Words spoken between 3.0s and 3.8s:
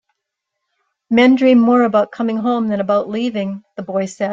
leaving,"